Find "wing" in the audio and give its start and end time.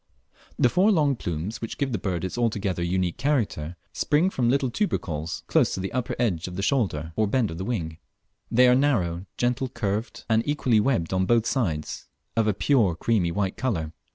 7.65-7.99